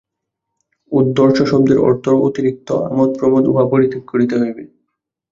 উদ্ধর্ষ-শব্দের 0.91 1.79
অর্থ 1.79 2.05
অতিরিক্ত 2.27 2.67
আমোদ-প্রমোদ, 2.87 3.43
উহা 3.47 3.65
পরিত্যাগ 3.71 4.03
করিতে 4.07 4.35
হইবে। 4.41 4.63